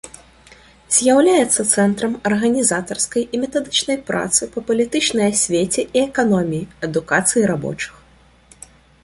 З'яўляецца 0.99 1.61
цэнтрам 1.73 2.15
арганізатарскай 2.29 3.23
і 3.25 3.35
метадычнай 3.43 3.97
працы 4.09 4.41
па 4.57 4.65
палітычнай 4.71 5.27
асвеце 5.35 5.81
і 5.87 6.03
эканоміі, 6.07 6.65
адукацыі 6.91 7.47
рабочых. 7.55 7.93